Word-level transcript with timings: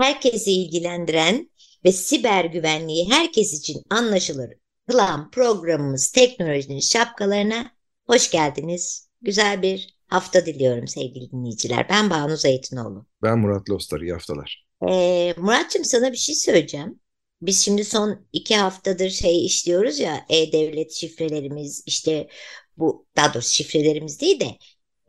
Herkesi 0.00 0.52
ilgilendiren 0.52 1.50
ve 1.84 1.92
siber 1.92 2.44
güvenliği 2.44 3.10
herkes 3.10 3.54
için 3.54 3.82
anlaşılır 3.90 4.50
kılan 4.88 5.30
programımız 5.30 6.10
Teknolojinin 6.10 6.80
Şapkalarına 6.80 7.70
hoş 8.06 8.30
geldiniz. 8.30 9.08
Güzel 9.22 9.62
bir 9.62 9.94
hafta 10.06 10.46
diliyorum 10.46 10.88
sevgili 10.88 11.30
dinleyiciler. 11.30 11.86
Ben 11.88 12.10
Banu 12.10 12.36
Zeytinoğlu. 12.36 13.06
Ben 13.22 13.38
Murat 13.38 13.70
Lostar, 13.70 14.00
iyi 14.00 14.12
haftalar. 14.12 14.66
Ee, 14.88 15.34
Murat'cığım 15.36 15.84
sana 15.84 16.12
bir 16.12 16.16
şey 16.16 16.34
söyleyeceğim. 16.34 17.00
Biz 17.42 17.60
şimdi 17.60 17.84
son 17.84 18.26
iki 18.32 18.56
haftadır 18.56 19.10
şey 19.10 19.46
işliyoruz 19.46 19.98
ya 19.98 20.26
e-devlet 20.28 20.92
şifrelerimiz 20.92 21.82
işte 21.86 22.28
bu 22.76 23.06
daha 23.16 23.34
doğrusu 23.34 23.50
şifrelerimiz 23.50 24.20
değil 24.20 24.40
de 24.40 24.46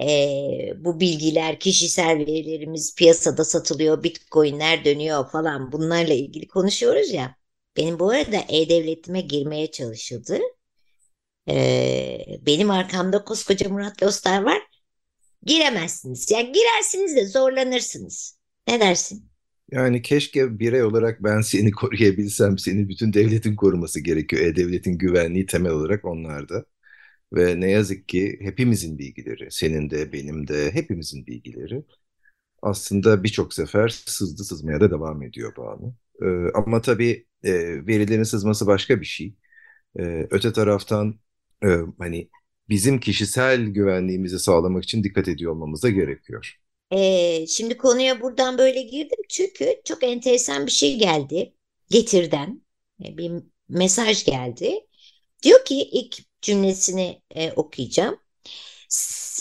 e, 0.01 0.07
bu 0.77 0.99
bilgiler, 0.99 1.59
kişisel 1.59 2.17
verilerimiz 2.17 2.95
piyasada 2.95 3.45
satılıyor, 3.45 4.03
bitcoinler 4.03 4.85
dönüyor 4.85 5.29
falan 5.31 5.71
bunlarla 5.71 6.13
ilgili 6.13 6.47
konuşuyoruz 6.47 7.11
ya. 7.11 7.35
Benim 7.77 7.99
bu 7.99 8.09
arada 8.09 8.37
e-devletime 8.49 9.21
girmeye 9.21 9.71
çalışıldı. 9.71 10.39
E, 11.49 12.39
benim 12.45 12.71
arkamda 12.71 13.23
koskoca 13.23 13.69
Murat 13.69 14.03
Lostar 14.03 14.43
var. 14.43 14.61
Giremezsiniz. 15.43 16.31
Yani 16.31 16.52
girersiniz 16.52 17.15
de 17.15 17.25
zorlanırsınız. 17.25 18.39
Ne 18.67 18.80
dersin? 18.80 19.30
Yani 19.71 20.02
keşke 20.02 20.59
birey 20.59 20.83
olarak 20.83 21.23
ben 21.23 21.41
seni 21.41 21.71
koruyabilsem. 21.81 22.57
Seni 22.57 22.89
bütün 22.89 23.13
devletin 23.13 23.55
koruması 23.55 23.99
gerekiyor. 23.99 24.41
E-Devlet'in 24.41 24.97
güvenliği 24.97 25.45
temel 25.45 25.71
olarak 25.71 26.05
onlarda. 26.05 26.65
Ve 27.33 27.59
ne 27.59 27.71
yazık 27.71 28.09
ki 28.09 28.37
hepimizin 28.41 28.97
bilgileri, 28.99 29.51
senin 29.51 29.89
de 29.89 30.13
benim 30.13 30.47
de 30.47 30.71
hepimizin 30.73 31.27
bilgileri 31.27 31.83
aslında 32.61 33.23
birçok 33.23 33.53
sefer 33.53 33.89
sızdı 33.89 34.43
sızmaya 34.43 34.81
da 34.81 34.91
devam 34.91 35.23
ediyor 35.23 35.55
Banu. 35.57 35.95
Ee, 36.21 36.51
ama 36.53 36.81
tabii 36.81 37.27
e, 37.43 37.53
verilerin 37.87 38.23
sızması 38.23 38.67
başka 38.67 39.01
bir 39.01 39.05
şey. 39.05 39.35
Ee, 39.99 40.27
öte 40.31 40.53
taraftan 40.53 41.19
e, 41.63 41.67
hani 41.99 42.29
bizim 42.69 42.99
kişisel 42.99 43.61
güvenliğimizi 43.61 44.39
sağlamak 44.39 44.83
için 44.83 45.03
dikkat 45.03 45.27
ediyor 45.27 45.51
olmamız 45.51 45.83
da 45.83 45.89
gerekiyor. 45.89 46.55
Ee, 46.91 47.47
şimdi 47.47 47.77
konuya 47.77 48.21
buradan 48.21 48.58
böyle 48.58 48.81
girdim 48.81 49.19
çünkü 49.30 49.81
çok 49.85 50.03
enteresan 50.03 50.65
bir 50.65 50.71
şey 50.71 50.99
geldi. 50.99 51.53
Getirden 51.89 52.61
bir 52.99 53.31
mesaj 53.69 54.25
geldi. 54.25 54.73
Diyor 55.43 55.65
ki 55.65 55.75
ilk 55.75 56.17
cümlesini 56.45 57.22
e, 57.36 57.52
okuyacağım. 57.52 58.17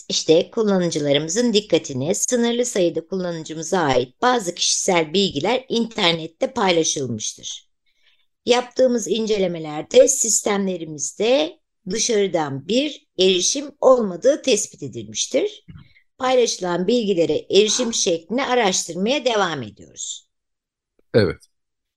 İşte 0.09 0.51
kullanıcılarımızın 0.51 1.53
dikkatine 1.53 2.15
sınırlı 2.15 2.65
sayıda 2.65 3.07
kullanıcımıza 3.07 3.79
ait 3.79 4.23
bazı 4.23 4.55
kişisel 4.55 5.13
bilgiler 5.13 5.65
internette 5.69 6.53
paylaşılmıştır. 6.53 7.69
Yaptığımız 8.47 9.09
incelemelerde 9.09 10.09
sistemlerimizde 10.09 11.59
dışarıdan 11.91 12.69
bir 12.69 13.07
erişim 13.19 13.71
olmadığı 13.81 14.43
tespit 14.43 14.83
edilmiştir. 14.83 15.67
Paylaşılan 16.19 16.87
bilgilere 16.87 17.47
erişim 17.51 17.95
şeklini 17.95 18.45
araştırmaya 18.45 19.25
devam 19.25 19.63
ediyoruz. 19.63 20.29
Evet. 21.15 21.54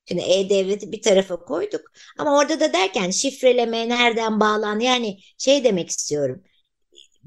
Şimdi 0.10 0.22
E-Devlet'i 0.22 0.92
bir 0.92 1.02
tarafa 1.02 1.40
koyduk. 1.40 1.82
Ama 2.18 2.38
orada 2.38 2.60
da 2.60 2.74
derken 2.74 3.10
şifreleme 3.10 3.90
nereden 3.90 4.40
bağlan 4.40 4.80
yani 4.80 5.20
şey 5.38 5.64
demek 5.64 5.90
istiyorum. 5.90 6.44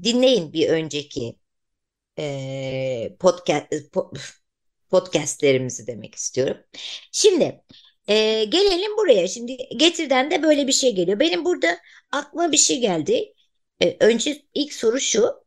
Dinleyin 0.03 0.53
bir 0.53 0.69
önceki 0.69 1.39
e, 2.19 3.17
podcast, 3.19 3.67
podcastlerimizi 4.89 5.87
demek 5.87 6.15
istiyorum. 6.15 6.57
Şimdi 7.11 7.63
e, 8.07 8.43
gelelim 8.43 8.97
buraya. 8.97 9.27
Şimdi 9.27 9.57
Getir'den 9.77 10.31
de 10.31 10.43
böyle 10.43 10.67
bir 10.67 10.71
şey 10.71 10.95
geliyor. 10.95 11.19
Benim 11.19 11.45
burada 11.45 11.77
aklıma 12.11 12.51
bir 12.51 12.57
şey 12.57 12.79
geldi. 12.79 13.33
E, 13.81 13.97
önce 13.99 14.41
ilk 14.53 14.73
soru 14.73 14.99
şu. 14.99 15.43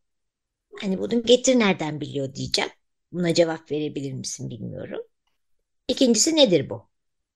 Hani 0.81 0.99
bunu 0.99 1.22
Getir 1.22 1.59
nereden 1.59 2.01
biliyor 2.01 2.34
diyeceğim. 2.34 2.71
Buna 3.12 3.34
cevap 3.34 3.71
verebilir 3.71 4.12
misin 4.12 4.51
bilmiyorum. 4.51 5.01
İkincisi 5.89 6.37
nedir 6.37 6.71
bu? 6.71 6.94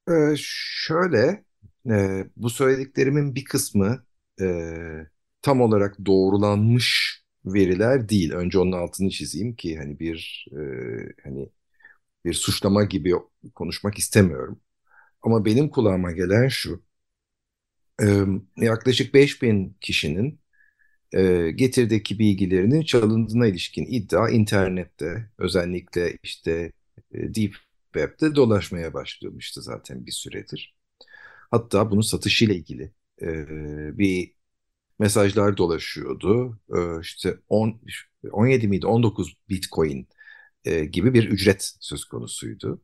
Ee, 0.09 0.35
şöyle, 0.39 1.45
e, 1.91 2.25
bu 2.37 2.51
söylediklerimin 2.51 3.35
bir 3.35 3.45
kısmı 3.45 4.05
e, 4.41 4.47
tam 5.43 5.61
olarak 5.61 5.97
doğrulanmış 6.07 7.19
veriler 7.45 8.09
değil. 8.09 8.33
Önce 8.33 8.59
onun 8.59 8.73
altını 8.73 9.11
çizeyim 9.11 9.57
ki 9.57 9.79
hani 9.79 9.99
bir 10.01 10.47
e, 10.53 10.59
hani 11.25 11.49
bir 12.27 12.35
suçlama 12.35 12.85
gibi 12.85 13.15
konuşmak 13.57 13.99
istemiyorum. 13.99 14.61
Ama 15.23 15.47
benim 15.47 15.71
kulağıma 15.71 16.13
gelen 16.13 16.49
şu, 16.49 16.83
e, 18.03 18.07
yaklaşık 18.57 19.15
5000 19.15 19.77
kişinin 19.81 20.41
e, 21.15 21.53
getirdeki 21.57 22.19
bilgilerinin 22.19 22.83
çalındığına 22.83 23.49
ilişkin 23.49 23.87
iddia 23.87 24.31
internette 24.31 25.31
özellikle 25.39 26.19
işte 26.25 26.73
e, 27.15 27.35
Deep 27.35 27.55
Web'de 27.95 28.35
dolaşmaya 28.35 28.95
başlamıştı 28.95 29.63
zaten 29.63 30.07
bir 30.07 30.13
süredir. 30.13 30.75
Hatta 31.51 31.91
bunun 31.91 32.01
satışıyla 32.01 32.55
ilgili 32.55 32.93
e, 33.23 33.29
bir 33.99 34.35
mesajlar 34.99 35.57
dolaşıyordu. 35.57 36.61
E, 36.77 37.01
işte 37.03 37.39
10, 37.49 37.81
17 38.33 38.69
miydi 38.69 38.87
19 38.87 39.37
Bitcoin 39.49 40.09
e, 40.65 40.85
gibi 40.85 41.15
bir 41.15 41.29
ücret 41.31 41.77
söz 41.81 42.05
konusuydu. 42.05 42.83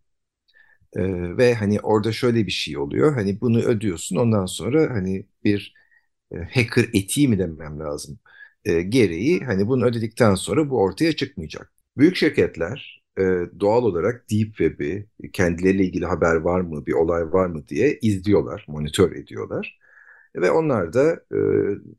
E, 0.97 1.03
ve 1.39 1.55
hani 1.55 1.81
orada 1.81 2.13
şöyle 2.13 2.47
bir 2.47 2.53
şey 2.53 2.79
oluyor. 2.79 3.15
Hani 3.15 3.41
bunu 3.41 3.59
ödüyorsun 3.63 4.17
ondan 4.17 4.47
sonra 4.47 4.91
hani 4.95 5.27
bir 5.45 5.75
e, 6.33 6.37
hacker 6.39 6.85
etiği 6.95 7.29
mi 7.29 7.39
demem 7.39 7.81
lazım 7.81 8.19
e, 8.65 8.83
gereği 8.83 9.41
hani 9.45 9.69
bunu 9.69 9.87
ödedikten 9.87 10.35
sonra 10.35 10.71
bu 10.71 10.79
ortaya 10.83 11.17
çıkmayacak. 11.17 11.73
Büyük 11.99 12.17
şirketler 12.17 13.04
e, 13.19 13.23
doğal 13.61 13.83
olarak 13.85 14.31
Deep 14.31 14.49
Web'i 14.57 15.09
kendileriyle 15.33 15.85
ilgili 15.85 16.07
haber 16.07 16.35
var 16.37 16.61
mı, 16.61 16.87
bir 16.87 16.93
olay 16.93 17.33
var 17.33 17.47
mı 17.47 17.69
diye 17.69 17.99
izliyorlar, 18.03 18.65
monitör 18.69 19.13
ediyorlar. 19.13 19.79
Ve 20.37 20.51
onlar 20.51 20.93
da 20.93 21.13
e, 21.35 21.39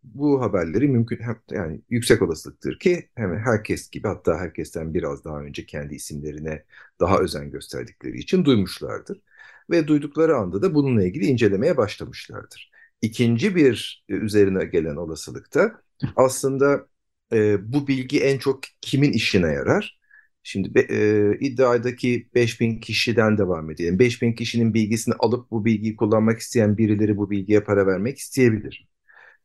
bu 0.04 0.42
haberleri 0.42 0.88
mümkün 0.88 1.20
yani 1.52 1.82
yüksek 1.90 2.22
olasılıktır 2.22 2.80
ki 2.80 3.10
hemen 3.16 3.38
herkes 3.40 3.90
gibi 3.90 4.08
hatta 4.08 4.38
herkesten 4.40 4.94
biraz 4.94 5.26
daha 5.26 5.42
önce 5.42 5.66
kendi 5.66 5.96
isimlerine 5.96 6.64
daha 7.00 7.20
özen 7.20 7.52
gösterdikleri 7.52 8.18
için 8.18 8.46
duymuşlardır. 8.46 9.22
Ve 9.70 9.88
duydukları 9.88 10.36
anda 10.38 10.62
da 10.62 10.74
bununla 10.76 11.04
ilgili 11.04 11.26
incelemeye 11.26 11.78
başlamışlardır. 11.78 12.72
İkinci 13.02 13.56
bir 13.56 14.06
üzerine 14.10 14.66
gelen 14.66 14.96
olasılıkta 14.96 15.82
aslında 16.16 16.88
e, 17.34 17.74
bu 17.74 17.88
bilgi 17.88 18.24
en 18.24 18.38
çok 18.40 18.60
kimin 18.82 19.12
işine 19.14 19.48
yarar? 19.48 20.00
Şimdi 20.48 20.80
e, 20.80 20.98
iddiadaki 21.40 22.30
5000 22.36 22.80
kişiden 22.80 23.38
devam 23.38 23.72
edelim. 23.72 24.00
5000 24.00 24.34
kişinin 24.34 24.74
bilgisini 24.74 25.14
alıp 25.14 25.52
bu 25.52 25.66
bilgiyi 25.66 25.96
kullanmak 25.96 26.40
isteyen 26.40 26.78
birileri 26.78 27.18
bu 27.18 27.30
bilgiye 27.30 27.60
para 27.60 27.88
vermek 27.88 28.18
isteyebilir. 28.18 28.88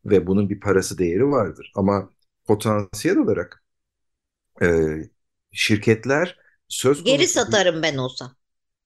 Ve 0.04 0.26
bunun 0.26 0.50
bir 0.50 0.60
parası 0.60 0.98
değeri 0.98 1.26
vardır. 1.26 1.72
Ama 1.74 2.10
potansiyel 2.46 3.18
olarak 3.18 3.64
e, 4.62 4.66
şirketler 5.52 6.38
söz 6.68 6.98
konusu... 6.98 7.16
Geri 7.16 7.26
satarım 7.26 7.82
ben 7.82 7.96
olsam. 7.96 8.34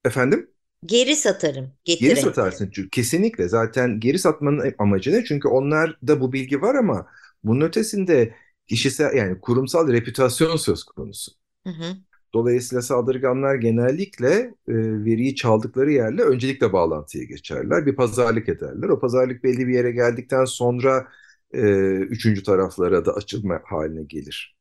Efendim? 0.04 0.50
Geri 0.86 1.16
satarım. 1.16 1.72
Getirin. 1.84 2.08
Geri 2.08 2.20
satarsın 2.20 2.70
çünkü 2.74 2.90
kesinlikle 2.90 3.48
zaten 3.48 4.00
geri 4.00 4.18
satmanın 4.18 4.74
amacı 4.78 5.12
ne? 5.12 5.24
Çünkü 5.24 5.48
onlarda 5.48 6.20
bu 6.20 6.32
bilgi 6.32 6.62
var 6.62 6.74
ama 6.74 7.06
bunun 7.44 7.60
ötesinde 7.60 8.34
kişisel 8.68 9.14
yani 9.14 9.40
kurumsal 9.40 9.92
reputasyon 9.92 10.56
söz 10.56 10.84
konusu. 10.84 11.43
Hı 11.64 11.70
hı. 11.70 11.96
Dolayısıyla 12.34 12.82
saldırganlar 12.82 13.54
genellikle 13.54 14.30
e, 14.68 14.74
veriyi 15.04 15.34
çaldıkları 15.34 15.92
yerle 15.92 16.22
öncelikle 16.22 16.72
bağlantıya 16.72 17.24
geçerler. 17.24 17.86
Bir 17.86 17.96
pazarlık 17.96 18.48
ederler. 18.48 18.88
O 18.88 19.00
pazarlık 19.00 19.44
belli 19.44 19.68
bir 19.68 19.74
yere 19.74 19.90
geldikten 19.90 20.44
sonra 20.44 21.08
e, 21.54 21.60
üçüncü 21.98 22.42
taraflara 22.42 23.06
da 23.06 23.12
açılma 23.14 23.60
haline 23.64 24.02
gelir. 24.02 24.56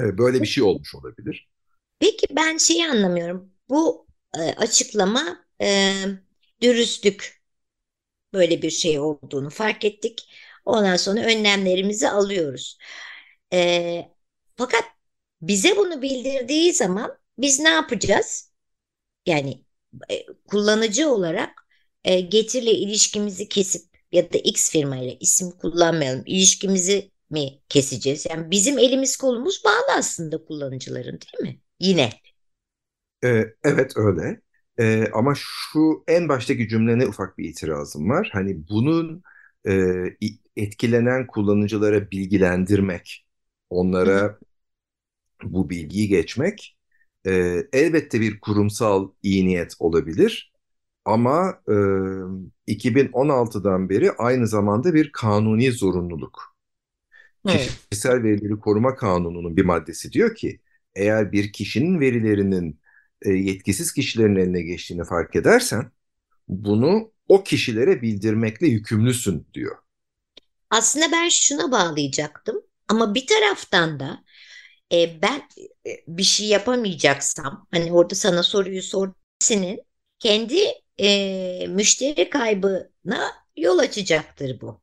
E, 0.00 0.18
böyle 0.18 0.42
bir 0.42 0.46
şey 0.46 0.64
olmuş 0.64 0.94
olabilir. 0.94 1.48
Peki 2.00 2.26
ben 2.36 2.56
şeyi 2.56 2.86
anlamıyorum. 2.88 3.52
Bu 3.68 4.06
e, 4.38 4.40
açıklama 4.40 5.46
e, 5.62 5.92
dürüstlük 6.62 7.42
böyle 8.32 8.62
bir 8.62 8.70
şey 8.70 8.98
olduğunu 9.00 9.50
fark 9.50 9.84
ettik. 9.84 10.30
Ondan 10.64 10.96
sonra 10.96 11.20
önlemlerimizi 11.20 12.08
alıyoruz. 12.08 12.78
E, 13.52 14.12
fakat 14.56 14.84
bize 15.42 15.76
bunu 15.76 16.02
bildirdiği 16.02 16.72
zaman 16.74 17.18
biz 17.38 17.60
ne 17.60 17.68
yapacağız? 17.68 18.52
Yani 19.26 19.64
e, 20.10 20.26
kullanıcı 20.48 21.08
olarak 21.10 21.50
e, 22.04 22.20
Getir'le 22.20 22.66
ilişkimizi 22.66 23.48
kesip 23.48 23.82
ya 24.12 24.32
da 24.32 24.38
X 24.38 24.70
firma 24.70 24.96
ile 24.96 25.18
isim 25.20 25.50
kullanmayalım 25.50 26.22
ilişkimizi 26.26 27.10
mi 27.30 27.60
keseceğiz? 27.68 28.26
Yani 28.30 28.50
bizim 28.50 28.78
elimiz 28.78 29.16
kolumuz 29.16 29.62
bağlı 29.64 29.98
aslında 29.98 30.44
kullanıcıların 30.44 31.20
değil 31.20 31.54
mi? 31.54 31.60
Yine. 31.80 32.12
Ee, 33.24 33.44
evet 33.64 33.92
öyle. 33.96 34.40
Ee, 34.78 35.08
ama 35.14 35.34
şu 35.36 36.04
en 36.08 36.28
baştaki 36.28 36.68
cümlene 36.68 37.06
ufak 37.06 37.38
bir 37.38 37.44
itirazım 37.48 38.10
var. 38.10 38.28
Hani 38.32 38.68
bunun 38.68 39.22
e, 39.68 39.72
etkilenen 40.56 41.26
kullanıcılara 41.26 42.10
bilgilendirmek, 42.10 43.26
onlara 43.70 44.38
bu 45.42 45.70
bilgiyi 45.70 46.08
geçmek 46.08 46.76
e, 47.26 47.62
elbette 47.72 48.20
bir 48.20 48.40
kurumsal 48.40 49.10
iyi 49.22 49.46
niyet 49.46 49.74
olabilir. 49.78 50.52
Ama 51.04 51.60
e, 51.68 51.72
2016'dan 52.72 53.88
beri 53.88 54.12
aynı 54.12 54.46
zamanda 54.46 54.94
bir 54.94 55.12
kanuni 55.12 55.72
zorunluluk. 55.72 56.56
Evet. 57.48 57.78
Kişisel 57.90 58.22
verileri 58.22 58.60
koruma 58.60 58.96
kanununun 58.96 59.56
bir 59.56 59.64
maddesi 59.64 60.12
diyor 60.12 60.34
ki 60.34 60.60
eğer 60.94 61.32
bir 61.32 61.52
kişinin 61.52 62.00
verilerinin 62.00 62.80
e, 63.22 63.30
yetkisiz 63.30 63.92
kişilerin 63.92 64.36
eline 64.36 64.62
geçtiğini 64.62 65.04
fark 65.04 65.36
edersen 65.36 65.90
bunu 66.48 67.12
o 67.28 67.44
kişilere 67.44 68.02
bildirmekle 68.02 68.66
yükümlüsün 68.66 69.46
diyor. 69.54 69.76
Aslında 70.70 71.12
ben 71.12 71.28
şuna 71.28 71.72
bağlayacaktım 71.72 72.62
ama 72.88 73.14
bir 73.14 73.26
taraftan 73.26 74.00
da 74.00 74.24
e, 74.92 75.22
ben 75.22 75.42
e, 75.86 75.90
bir 76.08 76.22
şey 76.22 76.46
yapamayacaksam 76.48 77.66
hani 77.70 77.92
orada 77.92 78.14
sana 78.14 78.42
soruyu 78.42 78.82
sor 78.82 79.12
senin 79.38 79.82
kendi 80.18 80.58
e, 80.98 81.66
müşteri 81.66 82.30
kaybına 82.30 83.32
yol 83.56 83.78
açacaktır 83.78 84.60
bu. 84.60 84.80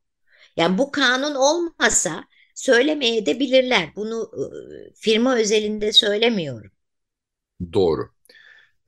Yani 0.57 0.77
bu 0.77 0.91
kanun 0.91 1.35
olmasa 1.35 2.23
söylemeye 2.55 3.25
de 3.25 3.39
bilirler. 3.39 3.89
Bunu 3.95 4.31
e, 4.35 4.43
firma 4.95 5.35
özelinde 5.35 5.93
söylemiyorum. 5.93 6.71
Doğru. 7.73 8.09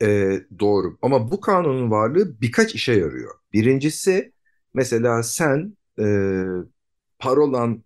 Ee, 0.02 0.42
doğru. 0.60 0.98
Ama 1.02 1.32
bu 1.32 1.42
kanunun 1.42 1.92
varlığı 1.92 2.42
birkaç 2.42 2.76
işe 2.76 2.94
yarıyor. 2.94 3.36
Birincisi 3.54 4.34
mesela 4.74 5.24
sen 5.24 5.78
e, 6.00 6.06
parolanı 7.20 7.82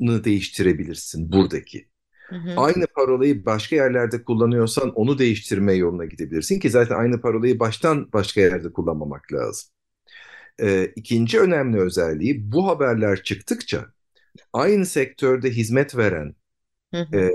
değiştirebilirsin 0.00 1.32
buradaki. 1.32 1.89
Hı 2.30 2.36
hı. 2.36 2.54
Aynı 2.56 2.86
parolayı 2.86 3.46
başka 3.46 3.76
yerlerde 3.76 4.24
kullanıyorsan 4.24 4.90
onu 4.90 5.18
değiştirme 5.18 5.74
yoluna 5.74 6.04
gidebilirsin 6.04 6.60
ki 6.60 6.70
zaten 6.70 6.96
aynı 6.96 7.20
parolayı 7.20 7.60
baştan 7.60 8.12
başka 8.12 8.40
yerde 8.40 8.72
kullanmamak 8.72 9.32
lazım. 9.32 9.70
Ee, 10.62 10.92
ikinci 10.96 11.40
önemli 11.40 11.80
özelliği 11.80 12.52
bu 12.52 12.66
haberler 12.66 13.22
çıktıkça 13.22 13.86
aynı 14.52 14.86
sektörde 14.86 15.50
hizmet 15.50 15.96
veren 15.96 16.34
hı 16.92 17.00
hı. 17.02 17.16
E, 17.16 17.30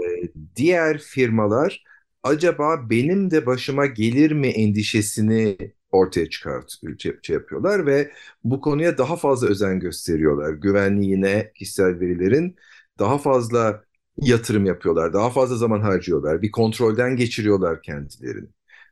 diğer 0.56 0.98
firmalar 1.00 1.83
acaba 2.24 2.89
benim 2.89 3.31
de 3.31 3.45
başıma 3.45 3.86
gelir 3.86 4.31
mi 4.31 4.48
endişesini 4.48 5.57
ortaya 5.91 6.30
çıkart 6.30 6.71
şey, 7.00 7.18
şey 7.24 7.33
yapıyorlar 7.36 7.86
ve 7.86 8.12
bu 8.44 8.62
konuya 8.62 8.98
daha 8.98 9.15
fazla 9.18 9.48
özen 9.48 9.80
gösteriyorlar. 9.80 10.53
Güvenliğine, 10.53 11.51
kişisel 11.56 12.00
verilerin 12.00 12.56
daha 13.00 13.18
fazla 13.18 13.83
yatırım 14.21 14.65
yapıyorlar, 14.65 15.13
daha 15.13 15.29
fazla 15.29 15.56
zaman 15.56 15.81
harcıyorlar, 15.81 16.41
bir 16.41 16.51
kontrolden 16.51 17.15
geçiriyorlar 17.15 17.81
kendilerini. 17.81 18.47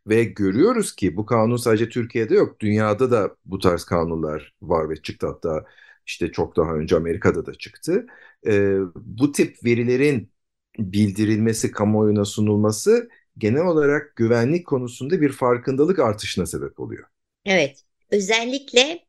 Ve 0.07 0.23
görüyoruz 0.23 0.95
ki 0.95 1.17
bu 1.17 1.25
kanun 1.25 1.57
sadece 1.57 1.89
Türkiye'de 1.89 2.35
yok, 2.35 2.59
dünyada 2.59 3.11
da 3.11 3.35
bu 3.45 3.59
tarz 3.59 3.83
kanunlar 3.83 4.53
var 4.61 4.89
ve 4.89 4.95
çıktı 5.01 5.27
hatta 5.27 5.65
işte 6.05 6.31
çok 6.31 6.57
daha 6.57 6.73
önce 6.73 6.95
Amerika'da 6.95 7.45
da 7.45 7.53
çıktı. 7.53 8.05
E, 8.47 8.77
bu 8.95 9.31
tip 9.31 9.57
verilerin 9.65 10.31
bildirilmesi, 10.79 11.71
kamuoyuna 11.71 12.25
sunulması 12.25 13.09
genel 13.37 13.65
olarak 13.65 14.15
güvenlik 14.15 14.67
konusunda 14.67 15.21
bir 15.21 15.31
farkındalık 15.31 15.99
artışına 15.99 16.45
sebep 16.45 16.79
oluyor. 16.79 17.07
Evet, 17.45 17.83
özellikle 18.11 19.05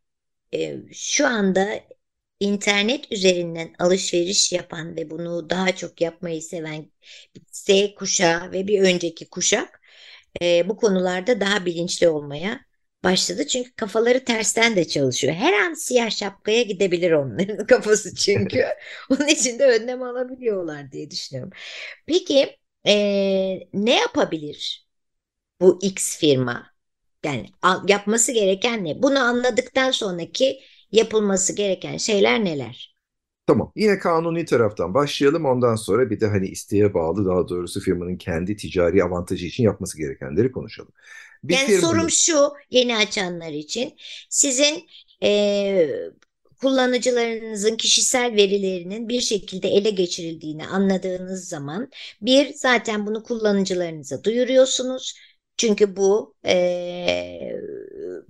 e, 0.55 0.77
şu 0.93 1.27
anda 1.27 1.67
internet 2.45 3.13
üzerinden 3.13 3.75
alışveriş 3.79 4.53
yapan 4.53 4.97
ve 4.97 5.11
bunu 5.11 5.51
daha 5.51 5.77
çok 5.77 6.01
yapmayı 6.01 6.43
seven 6.43 6.91
Z 7.53 7.71
kuşağı 7.99 8.53
ve 8.53 8.67
bir 8.69 8.81
önceki 8.83 9.31
kuşak 9.31 9.81
e, 10.43 10.69
bu 10.69 10.77
konularda 10.77 11.41
daha 11.41 11.67
bilinçli 11.67 12.09
olmaya 12.09 12.61
başladı. 13.05 13.47
Çünkü 13.47 13.73
kafaları 13.77 14.25
tersten 14.25 14.77
de 14.77 14.89
çalışıyor. 14.89 15.35
Her 15.35 15.53
an 15.53 15.75
siyah 15.75 16.11
şapkaya 16.11 16.63
gidebilir 16.63 17.13
onların 17.13 17.67
kafası 17.69 18.15
çünkü. 18.15 18.65
Onun 19.11 19.29
için 19.29 19.59
de 19.59 19.67
önlem 19.67 20.03
alabiliyorlar 20.03 20.93
diye 20.93 21.11
düşünüyorum. 21.11 21.53
Peki 22.07 22.57
e, 22.87 22.95
ne 23.75 23.97
yapabilir 24.01 24.87
bu 25.61 25.79
X 25.83 26.19
firma? 26.19 26.75
Yani 27.25 27.47
yapması 27.89 28.33
gereken 28.33 28.85
ne? 28.85 29.03
Bunu 29.03 29.19
anladıktan 29.19 29.91
sonraki 29.91 30.61
yapılması 30.95 31.57
gereken 31.57 31.97
şeyler 31.97 32.45
neler? 32.45 32.95
Tamam. 33.47 33.73
Yine 33.77 33.99
kanuni 33.99 34.45
taraftan 34.45 34.95
başlayalım. 34.95 35.45
Ondan 35.45 35.77
sonra 35.77 36.11
bir 36.11 36.21
de 36.21 36.27
hani 36.27 36.49
isteğe 36.49 36.95
bağlı 36.95 37.25
daha 37.25 37.49
doğrusu 37.49 37.81
firmanın 37.81 38.17
kendi 38.17 38.57
ticari 38.57 39.05
avantajı 39.05 39.47
için 39.47 39.65
yapması 39.65 39.99
gerekenleri 39.99 40.53
konuşalım. 40.53 40.93
Bir 41.45 41.55
yani 41.55 41.67
firmanın... 41.67 41.83
sorum 41.83 42.11
şu 42.11 42.53
yeni 42.71 42.97
açanlar 42.97 43.53
için. 43.53 43.97
Sizin 44.31 44.87
e, 45.23 45.89
kullanıcılarınızın 46.61 47.77
kişisel 47.77 48.37
verilerinin 48.37 49.09
bir 49.09 49.21
şekilde 49.21 49.69
ele 49.69 49.91
geçirildiğini 49.91 50.67
anladığınız 50.67 51.49
zaman 51.49 51.91
bir 52.21 52.55
zaten 52.55 53.07
bunu 53.07 53.23
kullanıcılarınıza 53.23 54.25
duyuruyorsunuz. 54.25 55.15
Çünkü 55.57 55.97
bu 55.97 56.35
e, 56.47 56.55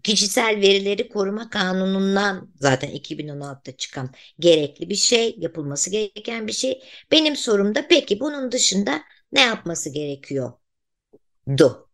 kişisel 0.05 0.57
verileri 0.61 1.09
koruma 1.09 1.51
kanunundan 1.51 2.53
zaten 2.57 2.91
2016'da 2.91 3.77
çıkan 3.77 4.11
gerekli 4.39 4.91
bir 4.91 4.95
şey, 4.95 5.37
yapılması 5.39 5.91
gereken 5.91 6.47
bir 6.47 6.53
şey. 6.53 6.83
Benim 7.13 7.37
sorum 7.37 7.75
da 7.75 7.89
peki 7.89 8.21
bunun 8.21 8.53
dışında 8.53 9.03
ne 9.33 9.41
yapması 9.41 9.91
gerekiyor? 9.91 10.53
Du. 11.59 11.89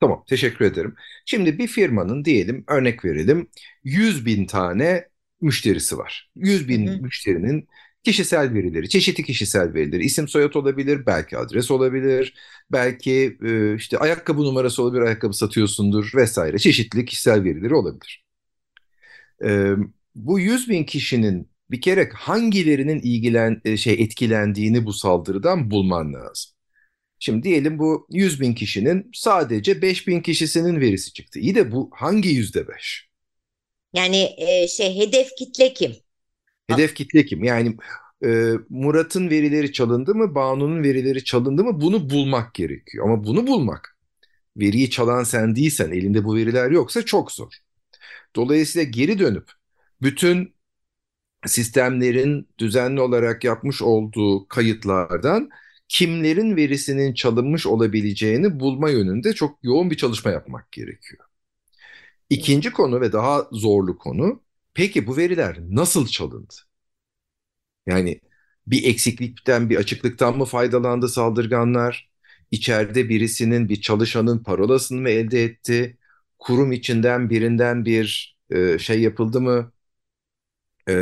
Tamam, 0.00 0.24
teşekkür 0.28 0.64
ederim. 0.64 0.94
Şimdi 1.26 1.58
bir 1.58 1.66
firmanın 1.66 2.24
diyelim, 2.24 2.64
örnek 2.68 3.04
verelim, 3.04 3.50
100 3.84 4.26
bin 4.26 4.46
tane 4.46 5.08
müşterisi 5.40 5.98
var. 5.98 6.30
100 6.36 6.68
bin 6.68 6.82
hı 6.86 7.02
müşterinin 7.02 7.68
kişisel 8.04 8.54
verileri, 8.54 8.88
çeşitli 8.88 9.24
kişisel 9.24 9.74
verileri, 9.74 10.04
isim 10.04 10.28
soyad 10.28 10.54
olabilir, 10.54 11.06
belki 11.06 11.38
adres 11.38 11.70
olabilir, 11.70 12.34
belki 12.72 13.38
e, 13.44 13.74
işte 13.76 13.98
ayakkabı 13.98 14.42
numarası 14.42 14.82
olabilir, 14.82 15.02
ayakkabı 15.02 15.32
satıyorsundur 15.34 16.12
vesaire. 16.14 16.58
Çeşitli 16.58 17.04
kişisel 17.04 17.44
verileri 17.44 17.74
olabilir. 17.74 18.24
E, 19.44 19.70
bu 20.14 20.40
100 20.40 20.68
bin 20.68 20.84
kişinin 20.84 21.50
bir 21.70 21.80
kere 21.80 22.10
hangilerinin 22.14 23.00
ilgilen 23.00 23.60
e, 23.64 23.76
şey 23.76 23.94
etkilendiğini 23.94 24.86
bu 24.86 24.92
saldırıdan 24.92 25.70
bulman 25.70 26.14
lazım. 26.14 26.52
Şimdi 27.18 27.42
diyelim 27.42 27.78
bu 27.78 28.06
100 28.10 28.40
bin 28.40 28.54
kişinin 28.54 29.10
sadece 29.14 29.82
5 29.82 30.08
bin 30.08 30.20
kişisinin 30.20 30.80
verisi 30.80 31.12
çıktı. 31.12 31.38
İyi 31.38 31.54
de 31.54 31.72
bu 31.72 31.90
hangi 31.94 32.28
yüzde 32.28 32.68
beş? 32.68 33.08
Yani 33.94 34.34
e, 34.38 34.68
şey 34.68 34.98
hedef 34.98 35.28
kitle 35.38 35.74
kim? 35.74 35.96
Hedef 36.70 36.94
kitle 36.94 37.24
kim? 37.26 37.44
Yani 37.44 37.76
e, 38.24 38.52
Murat'ın 38.70 39.30
verileri 39.30 39.72
çalındı 39.72 40.14
mı, 40.14 40.34
Banu'nun 40.34 40.82
verileri 40.82 41.24
çalındı 41.24 41.64
mı 41.64 41.80
bunu 41.80 42.10
bulmak 42.10 42.54
gerekiyor. 42.54 43.06
Ama 43.06 43.24
bunu 43.24 43.46
bulmak, 43.46 43.96
veriyi 44.56 44.90
çalan 44.90 45.24
sen 45.24 45.56
değilsen, 45.56 45.92
elinde 45.92 46.24
bu 46.24 46.36
veriler 46.36 46.70
yoksa 46.70 47.02
çok 47.04 47.32
zor. 47.32 47.52
Dolayısıyla 48.36 48.90
geri 48.90 49.18
dönüp 49.18 49.50
bütün 50.02 50.54
sistemlerin 51.46 52.48
düzenli 52.58 53.00
olarak 53.00 53.44
yapmış 53.44 53.82
olduğu 53.82 54.48
kayıtlardan 54.48 55.50
kimlerin 55.88 56.56
verisinin 56.56 57.14
çalınmış 57.14 57.66
olabileceğini 57.66 58.60
bulma 58.60 58.90
yönünde 58.90 59.32
çok 59.32 59.58
yoğun 59.64 59.90
bir 59.90 59.96
çalışma 59.96 60.30
yapmak 60.30 60.72
gerekiyor. 60.72 61.24
İkinci 62.30 62.72
konu 62.72 63.00
ve 63.00 63.12
daha 63.12 63.48
zorlu 63.52 63.98
konu, 63.98 64.40
peki 64.74 65.06
bu 65.06 65.16
veriler 65.16 65.58
nasıl 65.60 66.06
çalındı? 66.06 66.54
Yani 67.86 68.20
bir 68.66 68.84
eksiklikten, 68.84 69.70
bir 69.70 69.76
açıklıktan 69.76 70.36
mı 70.38 70.44
faydalandı 70.44 71.08
saldırganlar? 71.08 72.10
İçeride 72.50 73.08
birisinin, 73.08 73.68
bir 73.68 73.80
çalışanın 73.80 74.42
parolasını 74.42 75.00
mı 75.00 75.08
elde 75.10 75.44
etti? 75.44 75.98
Kurum 76.38 76.72
içinden 76.72 77.30
birinden 77.30 77.84
bir 77.84 78.36
e, 78.50 78.78
şey 78.78 79.00
yapıldı 79.02 79.40
mı? 79.40 79.72
E, 80.88 80.94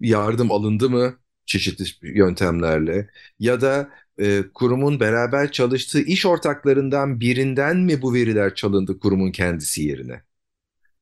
yardım 0.00 0.52
alındı 0.52 0.90
mı? 0.90 1.18
Çeşitli 1.46 2.18
yöntemlerle. 2.18 3.10
Ya 3.38 3.60
da 3.60 3.90
e, 4.18 4.42
kurumun 4.54 5.00
beraber 5.00 5.52
çalıştığı 5.52 6.00
iş 6.00 6.26
ortaklarından 6.26 7.20
birinden 7.20 7.76
mi 7.76 8.02
bu 8.02 8.14
veriler 8.14 8.54
çalındı 8.54 8.98
kurumun 9.00 9.32
kendisi 9.32 9.82
yerine? 9.82 10.22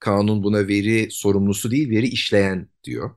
Kanun 0.00 0.42
buna 0.42 0.68
veri 0.68 1.08
sorumlusu 1.10 1.70
değil, 1.70 1.90
veri 1.90 2.06
işleyen 2.08 2.68
diyor. 2.84 3.10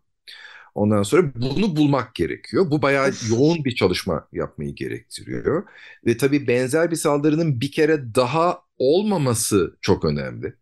Ondan 0.76 1.04
sonra 1.04 1.34
bunu 1.36 1.76
bulmak 1.76 2.16
gerekiyor. 2.16 2.72
Bu 2.72 2.82
bayağı 2.82 3.12
yoğun 3.30 3.66
bir 3.66 3.76
çalışma 3.76 4.28
yapmayı 4.34 4.76
gerektiriyor. 4.76 5.64
Ve 6.06 6.18
tabii 6.18 6.48
benzer 6.48 6.92
bir 6.92 6.96
saldırının 6.96 7.62
bir 7.62 7.72
kere 7.72 8.16
daha 8.16 8.62
olmaması 8.78 9.78
çok 9.82 10.06
önemli. 10.06 10.54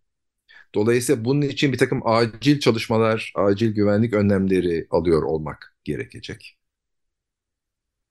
Dolayısıyla 0.76 1.26
bunun 1.26 1.42
için 1.42 1.74
bir 1.74 1.78
takım 1.78 2.02
acil 2.08 2.60
çalışmalar, 2.60 3.34
acil 3.36 3.72
güvenlik 3.76 4.14
önlemleri 4.14 4.88
alıyor 4.92 5.24
olmak 5.24 5.76
gerekecek. 5.84 6.58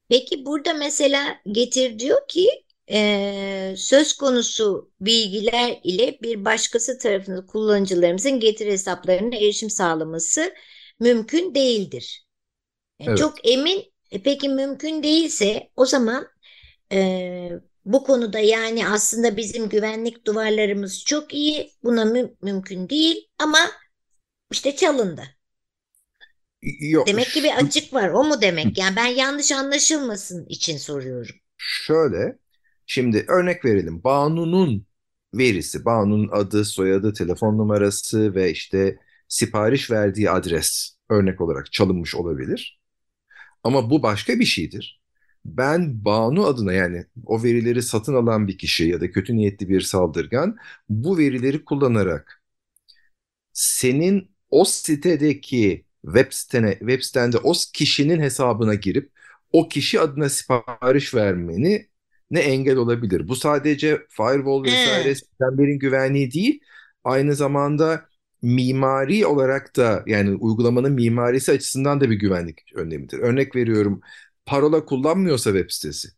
Peki 0.08 0.46
burada 0.46 0.74
mesela 0.74 1.40
getir 1.52 1.98
diyor 1.98 2.28
ki 2.28 2.48
e, 2.90 3.75
söz 3.76 4.12
konusu 4.12 4.90
bilgiler 5.00 5.80
ile 5.85 6.18
bir 6.23 6.44
başkası 6.44 6.99
tarafından 6.99 7.47
kullanıcılarımızın 7.47 8.40
getir 8.40 8.66
hesaplarına 8.66 9.37
erişim 9.37 9.70
sağlaması 9.70 10.54
mümkün 11.00 11.54
değildir. 11.54 12.26
Yani 12.99 13.09
evet. 13.09 13.18
Çok 13.18 13.49
emin 13.49 13.92
e, 14.11 14.23
peki 14.23 14.49
mümkün 14.49 15.02
değilse 15.02 15.70
o 15.76 15.87
zaman 15.87 16.26
e, 16.92 17.50
bu 17.85 18.04
konuda 18.04 18.38
yani 18.38 18.88
aslında 18.88 19.37
bizim 19.37 19.68
güvenlik 19.68 20.26
duvarlarımız 20.26 21.04
çok 21.04 21.35
iyi 21.35 21.73
buna 21.82 22.04
mü 22.04 22.35
mümkün 22.42 22.88
değil 22.88 23.28
ama 23.38 23.59
işte 24.50 24.76
çalındı. 24.76 25.23
Yok. 26.80 27.06
Demek 27.06 27.26
ki 27.26 27.44
bir 27.44 27.56
açık 27.56 27.94
var 27.94 28.09
o 28.09 28.25
mu 28.25 28.40
demek? 28.40 28.78
Yani 28.78 28.97
ben 28.97 29.06
yanlış 29.06 29.52
anlaşılmasın 29.52 30.47
için 30.47 30.76
soruyorum. 30.76 31.35
Şöyle 31.56 32.38
şimdi 32.90 33.25
örnek 33.28 33.64
verelim 33.64 34.04
Banu'nun 34.04 34.87
verisi 35.35 35.85
Banu'nun 35.85 36.28
adı 36.32 36.64
soyadı 36.64 37.12
telefon 37.12 37.59
numarası 37.59 38.35
ve 38.35 38.50
işte 38.50 38.99
sipariş 39.28 39.90
verdiği 39.90 40.30
adres 40.30 40.97
örnek 41.11 41.40
olarak 41.40 41.73
çalınmış 41.73 42.14
olabilir. 42.14 42.80
Ama 43.64 43.90
bu 43.90 44.02
başka 44.02 44.40
bir 44.40 44.44
şeydir. 44.44 45.02
Ben 45.44 46.04
Banu 46.04 46.47
adına 46.47 46.73
yani 46.73 47.06
o 47.26 47.42
verileri 47.42 47.82
satın 47.82 48.14
alan 48.14 48.49
bir 48.49 48.59
kişi 48.59 48.85
ya 48.85 49.00
da 49.00 49.11
kötü 49.11 49.37
niyetli 49.37 49.68
bir 49.68 49.80
saldırgan 49.80 50.56
bu 50.88 51.18
verileri 51.18 51.64
kullanarak 51.64 52.42
senin 53.52 54.30
o 54.50 54.64
sitedeki 54.64 55.87
web 56.04 56.32
sitene 56.32 56.78
web 56.78 57.02
sitende 57.02 57.38
o 57.38 57.52
kişinin 57.75 58.20
hesabına 58.20 58.75
girip 58.75 59.12
o 59.52 59.68
kişi 59.68 60.00
adına 60.00 60.28
sipariş 60.28 61.14
vermeni 61.14 61.89
ne 62.30 62.40
engel 62.40 62.76
olabilir. 62.76 63.28
Bu 63.28 63.37
sadece 63.37 64.06
firewall 64.08 64.64
vesaire 64.64 65.14
sistemlerin 65.14 65.78
güvenliği 65.78 66.32
değil, 66.32 66.60
aynı 67.04 67.34
zamanda 67.34 68.08
mimari 68.42 69.26
olarak 69.26 69.76
da 69.76 70.02
yani 70.06 70.34
uygulamanın 70.37 70.92
mimarisi 70.92 71.52
açısından 71.52 72.00
da 72.00 72.10
bir 72.10 72.16
güvenlik 72.16 72.62
önlemidir. 72.75 73.18
Örnek 73.18 73.56
veriyorum 73.56 74.00
parola 74.46 74.84
kullanmıyorsa 74.84 75.50
web 75.52 75.70
sitesi, 75.70 76.08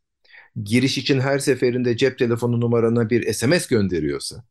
giriş 0.64 0.98
için 0.98 1.20
her 1.20 1.38
seferinde 1.38 1.96
cep 1.96 2.18
telefonu 2.18 2.60
numarana 2.60 3.10
bir 3.10 3.32
SMS 3.32 3.66
gönderiyorsa, 3.68 4.44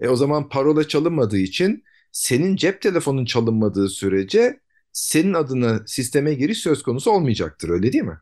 e 0.00 0.08
o 0.08 0.16
zaman 0.16 0.48
parola 0.48 0.88
çalınmadığı 0.88 1.38
için 1.38 1.84
senin 2.12 2.56
cep 2.56 2.82
telefonun 2.82 3.24
çalınmadığı 3.24 3.88
sürece 3.88 4.60
senin 4.92 5.34
adına 5.34 5.82
sisteme 5.86 6.34
giriş 6.34 6.58
söz 6.58 6.82
konusu 6.82 7.10
olmayacaktır 7.10 7.68
öyle 7.68 7.92
değil 7.92 8.04
mi? 8.04 8.18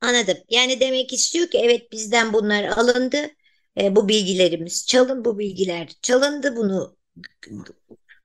Anladım. 0.00 0.36
Yani 0.48 0.80
demek 0.80 1.12
istiyor 1.12 1.50
ki 1.50 1.58
evet 1.58 1.92
bizden 1.92 2.32
bunlar 2.32 2.64
alındı. 2.64 3.16
E, 3.80 3.96
bu 3.96 4.08
bilgilerimiz 4.08 4.86
çalın, 4.86 5.24
bu 5.24 5.38
bilgiler 5.38 5.88
çalındı. 6.02 6.56
Bunu 6.56 6.96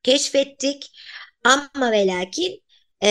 keşfettik. 0.04 0.92
Ama 1.44 1.92
ve 1.92 2.08
lakin 2.08 2.64
e, 3.04 3.10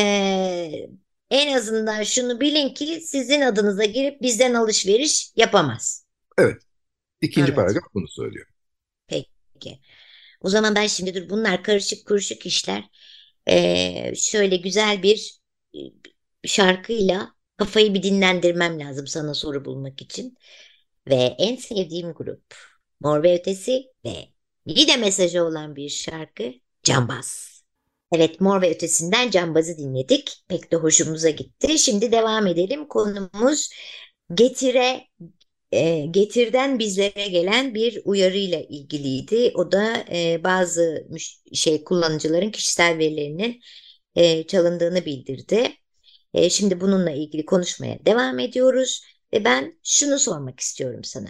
en 1.31 1.57
azından 1.57 2.03
şunu 2.03 2.41
bilin 2.41 2.75
ki 2.75 3.01
sizin 3.01 3.41
adınıza 3.41 3.85
girip 3.85 4.23
bizden 4.23 4.55
alışveriş 4.55 5.33
yapamaz. 5.37 6.07
Evet. 6.39 6.63
İkinci 7.21 7.53
Anladım. 7.53 7.55
paragraf 7.55 7.85
bunu 7.95 8.09
söylüyor. 8.09 8.47
Peki. 9.07 9.81
O 10.41 10.49
zaman 10.49 10.75
ben 10.75 10.87
şimdi 10.87 11.15
dur 11.15 11.31
bunlar 11.31 11.63
karışık 11.65 12.07
kuruşuk 12.07 12.47
işler. 12.47 12.85
Ee, 13.49 14.13
şöyle 14.17 14.57
güzel 14.57 15.03
bir 15.03 15.41
şarkıyla 16.47 17.35
kafayı 17.65 17.95
bir 17.95 18.03
dinlendirmem 18.03 18.81
lazım 18.81 19.07
sana 19.07 19.35
soru 19.35 19.65
bulmak 19.65 20.03
için. 20.03 20.39
Ve 21.09 21.37
en 21.39 21.57
sevdiğim 21.57 22.13
grup 22.13 22.55
Mor 23.01 23.23
ve 23.23 23.39
Ötesi 23.39 23.85
ve 24.05 24.33
Yine 24.67 24.97
mesajı 24.97 25.45
olan 25.45 25.77
bir 25.77 25.89
şarkı 25.89 26.53
Cambaz. 26.83 27.63
Evet 28.13 28.41
Mor 28.41 28.63
ve 28.63 28.71
Ötesi'nden 28.71 29.31
Cambaz'ı 29.31 29.79
dinledik. 29.79 30.45
Pek 30.49 30.73
de 30.73 30.77
hoşumuza 30.77 31.31
gitti. 31.31 31.79
Şimdi 31.79 32.13
devam 32.13 32.47
edelim. 32.47 32.89
Konumuz 32.89 33.71
Getire 34.35 35.07
e, 35.73 36.07
Getir'den 36.11 36.79
bizlere 36.79 37.29
gelen 37.29 37.75
bir 37.75 38.03
uyarıyla 38.05 38.61
ilgiliydi. 38.61 39.53
O 39.55 39.73
da 39.73 40.05
e, 40.13 40.45
bazı 40.45 41.09
şey 41.55 41.85
kullanıcıların 41.85 42.51
kişisel 42.51 42.99
verilerinin 42.99 43.61
e, 44.17 44.47
çalındığını 44.47 45.05
bildirdi. 45.05 45.82
E, 46.35 46.51
şimdi 46.51 46.81
bununla 46.81 47.11
ilgili 47.11 47.45
konuşmaya 47.47 48.07
devam 48.07 48.39
ediyoruz 48.39 49.05
ve 49.33 49.45
ben 49.45 49.79
şunu 49.85 50.19
sormak 50.19 50.61
istiyorum 50.61 51.05
sana. 51.05 51.29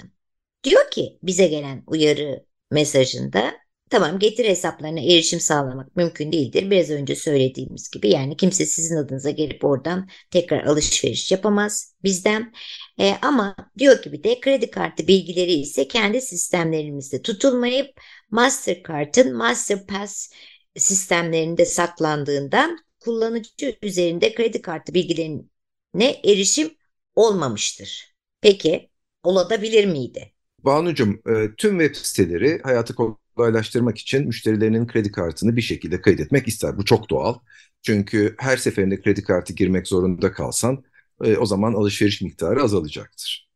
Diyor 0.64 0.90
ki 0.90 1.18
bize 1.22 1.46
gelen 1.46 1.82
uyarı 1.86 2.46
mesajında 2.70 3.54
tamam 3.90 4.18
getir 4.18 4.44
hesaplarına 4.44 5.00
erişim 5.00 5.40
sağlamak 5.40 5.96
mümkün 5.96 6.32
değildir. 6.32 6.70
Biraz 6.70 6.90
önce 6.90 7.16
söylediğimiz 7.16 7.90
gibi 7.90 8.10
yani 8.10 8.36
kimse 8.36 8.66
sizin 8.66 8.96
adınıza 8.96 9.30
gelip 9.30 9.64
oradan 9.64 10.08
tekrar 10.30 10.64
alışveriş 10.64 11.32
yapamaz 11.32 11.94
bizden. 12.04 12.52
E, 13.00 13.14
ama 13.22 13.56
diyor 13.78 14.02
gibi 14.02 14.24
de 14.24 14.40
kredi 14.40 14.70
kartı 14.70 15.08
bilgileri 15.08 15.52
ise 15.52 15.88
kendi 15.88 16.20
sistemlerimizde 16.20 17.22
tutulmayıp 17.22 18.00
Mastercard'ın 18.30 19.36
Masterpass 19.36 20.30
sistemlerinde 20.76 21.64
saklandığından 21.66 22.78
kullanıcı 23.04 23.76
üzerinde 23.82 24.34
kredi 24.34 24.62
kartı 24.62 24.94
bilgilerine 24.94 26.20
erişim 26.24 26.70
olmamıştır. 27.14 28.14
Peki 28.40 28.90
olabilir 29.22 29.86
miydi? 29.86 30.32
Banucuğum, 30.58 31.22
e, 31.28 31.54
tüm 31.58 31.80
web 31.80 31.94
siteleri 31.94 32.60
hayatı 32.62 32.94
kolaylaştırmak 32.94 33.98
için 33.98 34.26
müşterilerinin 34.26 34.86
kredi 34.86 35.12
kartını 35.12 35.56
bir 35.56 35.62
şekilde 35.62 36.00
kaydetmek 36.00 36.48
ister. 36.48 36.78
Bu 36.78 36.84
çok 36.84 37.10
doğal. 37.10 37.34
Çünkü 37.82 38.34
her 38.38 38.56
seferinde 38.56 39.00
kredi 39.00 39.22
kartı 39.22 39.52
girmek 39.52 39.88
zorunda 39.88 40.32
kalsan 40.32 40.84
e, 41.24 41.36
o 41.36 41.46
zaman 41.46 41.72
alışveriş 41.72 42.22
miktarı 42.22 42.62
azalacaktır. 42.62 43.48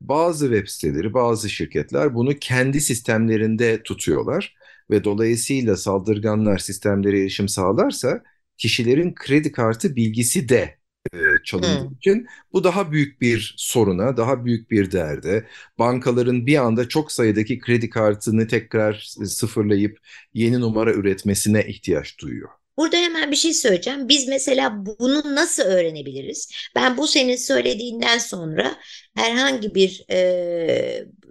Bazı 0.00 0.44
web 0.46 0.68
siteleri, 0.68 1.14
bazı 1.14 1.50
şirketler 1.50 2.14
bunu 2.14 2.34
kendi 2.40 2.80
sistemlerinde 2.80 3.82
tutuyorlar 3.82 4.54
ve 4.90 5.04
dolayısıyla 5.04 5.76
saldırganlar 5.76 6.58
sistemlere 6.58 7.20
erişim 7.20 7.48
sağlarsa 7.48 8.22
kişilerin 8.56 9.14
kredi 9.14 9.52
kartı 9.52 9.96
bilgisi 9.96 10.48
de 10.48 10.78
e, 11.12 11.18
çalındığı 11.44 11.88
hmm. 11.88 11.94
için 11.94 12.26
bu 12.52 12.64
daha 12.64 12.92
büyük 12.92 13.20
bir 13.20 13.54
soruna, 13.58 14.16
daha 14.16 14.44
büyük 14.44 14.70
bir 14.70 14.92
derde. 14.92 15.46
Bankaların 15.78 16.46
bir 16.46 16.56
anda 16.56 16.88
çok 16.88 17.12
sayıdaki 17.12 17.58
kredi 17.58 17.90
kartını 17.90 18.48
tekrar 18.48 19.14
sıfırlayıp 19.24 19.98
yeni 20.34 20.60
numara 20.60 20.92
üretmesine 20.92 21.66
ihtiyaç 21.66 22.18
duyuyor. 22.18 22.48
Burada 22.76 22.96
hemen 22.96 23.30
bir 23.30 23.36
şey 23.36 23.54
söyleyeceğim. 23.54 24.08
Biz 24.08 24.28
mesela 24.28 24.86
bunu 24.86 25.34
nasıl 25.34 25.62
öğrenebiliriz? 25.62 26.50
Ben 26.74 26.96
bu 26.96 27.06
senin 27.06 27.36
söylediğinden 27.36 28.18
sonra 28.18 28.76
herhangi 29.16 29.74
bir 29.74 30.04
e, 30.10 30.18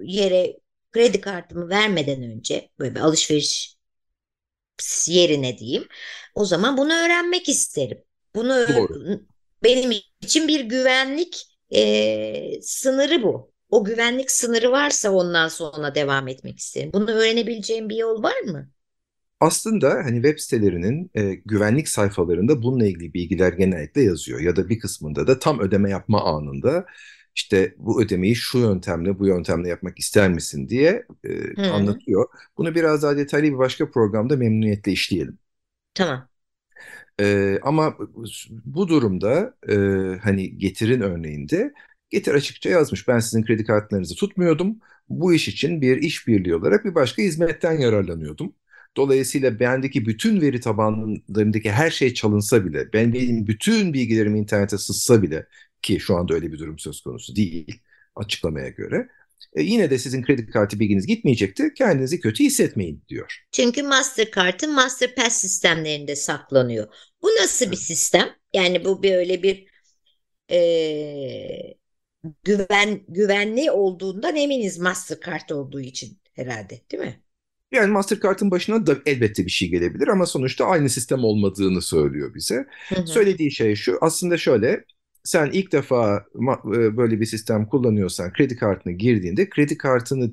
yere 0.01 0.57
kredi 0.91 1.21
kartımı 1.21 1.69
vermeden 1.69 2.23
önce 2.23 2.69
böyle 2.79 2.95
bir 2.95 2.99
alışveriş 2.99 3.75
yerine 5.07 5.57
diyeyim. 5.57 5.87
O 6.35 6.45
zaman 6.45 6.77
bunu 6.77 6.93
öğrenmek 6.93 7.49
isterim. 7.49 7.97
Bunu 8.35 8.67
Doğru 8.67 9.19
benim 9.63 9.91
için 10.21 10.47
bir 10.47 10.59
güvenlik 10.61 11.45
e, 11.75 12.61
sınırı 12.61 13.23
bu. 13.23 13.53
O 13.69 13.83
güvenlik 13.83 14.31
sınırı 14.31 14.71
varsa 14.71 15.11
ondan 15.11 15.47
sonra 15.47 15.95
devam 15.95 16.27
etmek 16.27 16.59
isterim. 16.59 16.89
Bunu 16.93 17.11
öğrenebileceğim 17.11 17.89
bir 17.89 17.95
yol 17.95 18.23
var 18.23 18.41
mı? 18.41 18.69
Aslında 19.39 19.89
hani 19.89 20.15
web 20.15 20.39
sitelerinin 20.39 21.11
e, 21.15 21.33
güvenlik 21.45 21.89
sayfalarında 21.89 22.63
bununla 22.63 22.85
ilgili 22.85 23.13
bilgiler 23.13 23.53
genellikle 23.53 24.01
yazıyor 24.01 24.39
ya 24.39 24.55
da 24.55 24.69
bir 24.69 24.79
kısmında 24.79 25.27
da 25.27 25.39
tam 25.39 25.59
ödeme 25.59 25.89
yapma 25.89 26.23
anında 26.23 26.85
işte 27.35 27.75
bu 27.77 28.01
ödemeyi 28.03 28.35
şu 28.35 28.57
yöntemle 28.57 29.19
bu 29.19 29.27
yöntemle 29.27 29.69
yapmak 29.69 29.99
ister 29.99 30.29
misin 30.29 30.69
diye 30.69 31.05
e, 31.23 31.63
anlatıyor. 31.69 32.27
Bunu 32.57 32.75
biraz 32.75 33.03
daha 33.03 33.17
detaylı 33.17 33.47
bir 33.53 33.57
başka 33.57 33.91
programda 33.91 34.37
memnuniyetle 34.37 34.91
işleyelim. 34.91 35.37
Tamam. 35.93 36.27
E, 37.19 37.59
ama 37.63 37.97
bu 38.65 38.87
durumda 38.87 39.57
e, 39.69 39.75
hani 40.23 40.57
getirin 40.57 41.01
örneğinde 41.01 41.73
getir 42.09 42.33
açıkça 42.33 42.69
yazmış 42.69 43.07
ben 43.07 43.19
sizin 43.19 43.43
kredi 43.43 43.65
kartlarınızı 43.65 44.15
tutmuyordum. 44.15 44.79
Bu 45.09 45.33
iş 45.33 45.47
için 45.47 45.81
bir 45.81 45.97
işbirliği 45.97 46.55
olarak 46.55 46.85
bir 46.85 46.95
başka 46.95 47.21
hizmetten 47.21 47.79
yararlanıyordum. 47.79 48.55
Dolayısıyla 48.97 49.59
bendeki 49.59 50.05
bütün 50.05 50.41
veri 50.41 50.59
tabanlarındaki 50.59 51.71
her 51.71 51.91
şey 51.91 52.13
çalınsa 52.13 52.65
bile, 52.65 52.93
ben 52.93 53.13
benim 53.13 53.47
bütün 53.47 53.93
bilgilerimi 53.93 54.39
internete 54.39 54.77
sızsa 54.77 55.21
bile 55.21 55.47
ki 55.83 55.99
şu 55.99 56.15
anda 56.15 56.33
öyle 56.33 56.51
bir 56.51 56.59
durum 56.59 56.79
söz 56.79 57.01
konusu 57.01 57.35
değil 57.35 57.79
açıklamaya 58.15 58.69
göre. 58.69 59.07
E, 59.55 59.63
yine 59.63 59.89
de 59.89 59.97
sizin 59.97 60.23
kredi 60.23 60.45
kartı 60.45 60.79
bilginiz 60.79 61.07
gitmeyecekti. 61.07 61.73
Kendinizi 61.77 62.19
kötü 62.19 62.43
hissetmeyin 62.43 63.03
diyor. 63.09 63.43
Çünkü 63.51 63.83
Mastercard'ın 63.83 64.73
Masterpass 64.73 65.37
sistemlerinde 65.37 66.15
saklanıyor. 66.15 66.87
Bu 67.21 67.27
nasıl 67.27 67.71
bir 67.71 67.75
sistem? 67.75 68.29
Yani 68.53 68.85
bu 68.85 69.03
bir 69.03 69.11
öyle 69.11 69.43
bir 69.43 69.67
e, 70.51 70.59
güven 72.43 73.01
güvenli 73.07 73.71
olduğundan 73.71 74.35
eminiz 74.35 74.79
Mastercard 74.79 75.49
olduğu 75.49 75.81
için 75.81 76.19
herhalde, 76.33 76.81
değil 76.91 77.03
mi? 77.03 77.19
Yani 77.71 77.91
Mastercard'ın 77.91 78.51
başına 78.51 78.87
da 78.87 78.97
elbette 79.05 79.45
bir 79.45 79.51
şey 79.51 79.69
gelebilir 79.69 80.07
ama 80.07 80.25
sonuçta 80.25 80.65
aynı 80.65 80.89
sistem 80.89 81.23
olmadığını 81.23 81.81
söylüyor 81.81 82.35
bize. 82.35 82.65
Hı 82.89 82.95
hı. 82.95 83.07
Söylediği 83.07 83.51
şey 83.51 83.75
şu 83.75 83.97
aslında 84.01 84.37
şöyle 84.37 84.85
sen 85.23 85.49
ilk 85.53 85.71
defa 85.71 86.25
e, 86.75 86.97
böyle 86.97 87.19
bir 87.19 87.25
sistem 87.25 87.65
kullanıyorsan 87.65 88.33
kredi 88.33 88.55
kartını 88.55 88.93
girdiğinde 88.93 89.49
kredi 89.49 89.77
kartını 89.77 90.31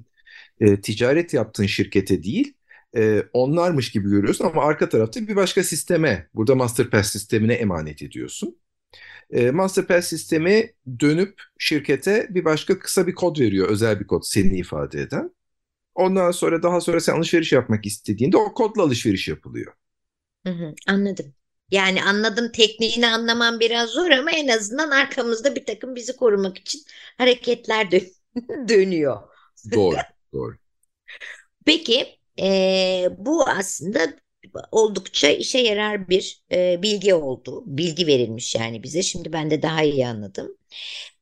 e, 0.60 0.80
ticaret 0.80 1.34
yaptığın 1.34 1.66
şirkete 1.66 2.22
değil 2.22 2.54
e, 2.96 3.22
onlarmış 3.32 3.90
gibi 3.92 4.10
görüyorsun 4.10 4.44
ama 4.44 4.64
arka 4.64 4.88
tarafta 4.88 5.20
bir 5.28 5.36
başka 5.36 5.62
sisteme 5.62 6.28
burada 6.34 6.54
Masterpass 6.54 7.12
sistemine 7.12 7.54
emanet 7.54 8.02
ediyorsun. 8.02 8.58
E, 9.30 9.50
Masterpass 9.50 10.08
sistemi 10.08 10.72
dönüp 11.00 11.42
şirkete 11.58 12.26
bir 12.30 12.44
başka 12.44 12.78
kısa 12.78 13.06
bir 13.06 13.14
kod 13.14 13.40
veriyor 13.40 13.68
özel 13.68 14.00
bir 14.00 14.06
kod 14.06 14.22
seni 14.24 14.58
ifade 14.58 15.00
eden. 15.00 15.30
Ondan 15.94 16.30
sonra 16.30 16.62
daha 16.62 16.80
sonra 16.80 17.00
sen 17.00 17.16
alışveriş 17.16 17.52
yapmak 17.52 17.86
istediğinde 17.86 18.36
o 18.36 18.54
kodla 18.54 18.82
alışveriş 18.82 19.28
yapılıyor. 19.28 19.72
Hı 20.46 20.50
hı, 20.52 20.74
anladım. 20.86 21.34
Yani 21.70 22.02
anladım 22.02 22.52
tekniğini 22.52 23.06
anlamam 23.06 23.60
biraz 23.60 23.90
zor 23.90 24.10
ama 24.10 24.30
en 24.30 24.48
azından 24.48 24.90
arkamızda 24.90 25.56
bir 25.56 25.66
takım 25.66 25.94
bizi 25.94 26.16
korumak 26.16 26.58
için 26.58 26.80
hareketler 27.18 27.90
dön 27.90 28.02
dönüyor. 28.68 29.22
Doğru, 29.72 29.96
doğru. 30.32 30.56
Peki 31.66 32.18
e, 32.40 33.08
bu 33.18 33.48
aslında 33.48 34.00
oldukça 34.72 35.28
işe 35.28 35.58
yarar 35.58 36.08
bir 36.08 36.42
e, 36.52 36.82
bilgi 36.82 37.14
oldu. 37.14 37.62
Bilgi 37.66 38.06
verilmiş 38.06 38.54
yani 38.54 38.82
bize. 38.82 39.02
Şimdi 39.02 39.32
ben 39.32 39.50
de 39.50 39.62
daha 39.62 39.82
iyi 39.82 40.06
anladım. 40.06 40.56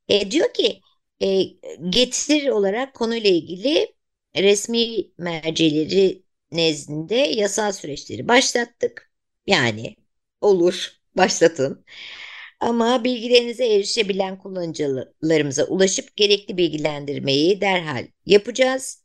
E, 0.08 0.30
diyor 0.30 0.54
ki 0.54 0.80
e, 1.22 1.42
getir 1.90 2.48
olarak 2.48 2.94
konuyla 2.94 3.30
ilgili 3.30 3.94
resmi 4.36 4.88
mercileri 5.18 6.24
nezdinde 6.52 7.16
yasal 7.16 7.72
süreçleri 7.72 8.28
başlattık. 8.28 9.12
Yani 9.46 9.96
olur 10.40 10.92
başlatın. 11.16 11.84
Ama 12.60 13.04
bilgilerinize 13.04 13.74
erişebilen 13.74 14.38
kullanıcılarımıza 14.38 15.64
ulaşıp 15.64 16.16
gerekli 16.16 16.56
bilgilendirmeyi 16.56 17.60
derhal 17.60 18.06
yapacağız. 18.26 19.04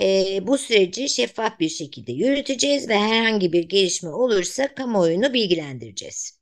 E, 0.00 0.38
bu 0.46 0.58
süreci 0.58 1.08
şeffaf 1.08 1.60
bir 1.60 1.68
şekilde 1.68 2.12
yürüteceğiz 2.12 2.88
ve 2.88 2.98
herhangi 2.98 3.52
bir 3.52 3.62
gelişme 3.62 4.10
olursa 4.10 4.74
kamuoyunu 4.74 5.34
bilgilendireceğiz. 5.34 6.40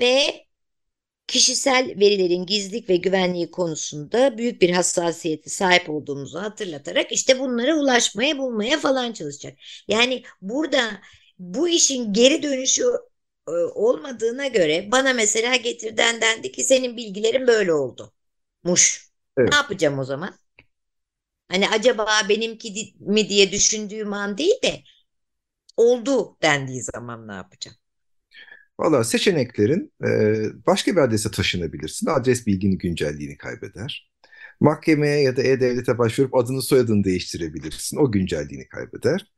Ve 0.00 0.46
kişisel 1.26 1.94
verilerin 2.00 2.46
gizlilik 2.46 2.88
ve 2.90 2.96
güvenliği 2.96 3.50
konusunda 3.50 4.38
büyük 4.38 4.62
bir 4.62 4.70
hassasiyeti 4.70 5.50
sahip 5.50 5.90
olduğumuzu 5.90 6.38
hatırlatarak 6.42 7.12
işte 7.12 7.38
bunlara 7.40 7.74
ulaşmaya 7.76 8.38
bulmaya 8.38 8.78
falan 8.78 9.12
çalışacak. 9.12 9.58
Yani 9.88 10.22
burada 10.42 11.00
bu 11.38 11.68
işin 11.68 12.12
geri 12.12 12.42
dönüşü 12.42 12.84
e, 13.48 13.50
olmadığına 13.52 14.46
göre 14.46 14.88
bana 14.92 15.12
mesela 15.12 15.56
getirden 15.56 16.20
dendi 16.20 16.52
ki 16.52 16.64
senin 16.64 16.96
bilgilerin 16.96 17.46
böyle 17.46 17.72
oldu. 17.72 18.12
Muş. 18.64 19.08
Evet. 19.36 19.50
Ne 19.50 19.56
yapacağım 19.56 19.98
o 19.98 20.04
zaman? 20.04 20.34
Hani 21.48 21.68
acaba 21.68 22.06
benimki 22.28 22.94
mi 23.00 23.28
diye 23.28 23.52
düşündüğüm 23.52 24.12
an 24.12 24.38
değil 24.38 24.62
de 24.62 24.82
oldu 25.76 26.36
dendiği 26.42 26.82
zaman 26.82 27.28
ne 27.28 27.32
yapacağım? 27.32 27.76
Valla 28.80 29.04
seçeneklerin 29.04 29.92
e, 30.06 30.66
başka 30.66 30.92
bir 30.92 31.00
adrese 31.00 31.30
taşınabilirsin. 31.30 32.06
Adres 32.06 32.46
bilgini 32.46 32.78
güncelliğini 32.78 33.36
kaybeder. 33.38 34.10
Mahkemeye 34.60 35.22
ya 35.22 35.36
da 35.36 35.42
E-Devlet'e 35.42 35.98
başvurup 35.98 36.34
adını 36.34 36.62
soyadını 36.62 37.04
değiştirebilirsin. 37.04 37.96
O 37.96 38.12
güncelliğini 38.12 38.68
kaybeder. 38.68 39.32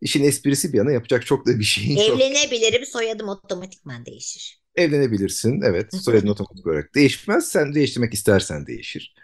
İşin 0.00 0.24
esprisi 0.24 0.72
bir 0.72 0.78
yana 0.78 0.92
yapacak 0.92 1.26
çok 1.26 1.46
da 1.46 1.58
bir 1.58 1.64
şeyin 1.64 1.96
yok. 2.08 2.20
Evlenebilirim 2.20 2.86
soyadım 2.86 3.28
otomatikman 3.28 4.06
değişir. 4.06 4.60
Evlenebilirsin 4.76 5.60
evet 5.60 5.94
soyadın 5.94 6.28
otomatik 6.28 6.66
olarak 6.66 6.94
değişmez. 6.94 7.48
Sen 7.48 7.74
değiştirmek 7.74 8.14
istersen 8.14 8.66
değişir. 8.66 9.14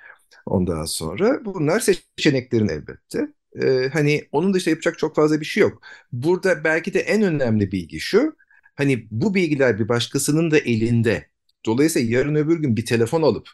Ondan 0.47 0.85
sonra 0.85 1.45
bunlar 1.45 1.81
seçeneklerin 1.81 2.69
elbette. 2.69 3.29
Ee, 3.63 3.91
hani 3.93 4.29
onun 4.33 4.55
dışında 4.55 4.71
yapacak 4.71 4.99
çok 4.99 5.17
fazla 5.17 5.41
bir 5.41 5.45
şey 5.45 5.61
yok. 5.61 5.83
Burada 6.13 6.65
belki 6.65 6.95
de 6.95 7.01
en 7.01 7.23
önemli 7.23 7.73
bilgi 7.73 8.01
şu. 8.01 8.37
Hani 8.75 9.07
bu 9.11 9.35
bilgiler 9.35 9.79
bir 9.79 9.89
başkasının 9.89 10.51
da 10.51 10.59
elinde. 10.59 11.31
Dolayısıyla 11.67 12.19
yarın 12.19 12.35
öbür 12.35 12.59
gün 12.59 12.77
bir 12.77 12.87
telefon 12.87 13.23
alıp 13.23 13.49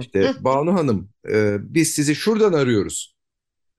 işte 0.00 0.32
Banu 0.40 0.74
Hanım 0.74 1.10
e, 1.30 1.56
biz 1.60 1.94
sizi 1.94 2.14
şuradan 2.14 2.52
arıyoruz. 2.52 3.16